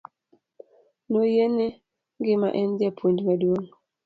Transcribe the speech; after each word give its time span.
Noyie 1.09 1.45
ni 1.55 1.67
ng'ima 2.19 2.49
en 2.59 2.69
japuonj 2.79 3.17
maduong'. 3.27 3.69